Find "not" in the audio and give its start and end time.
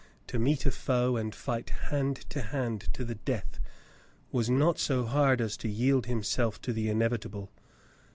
4.49-4.79